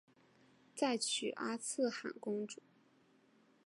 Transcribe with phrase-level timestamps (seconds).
[0.73, 2.59] 再娶阿剌罕公主。